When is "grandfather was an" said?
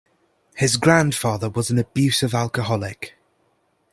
0.77-1.77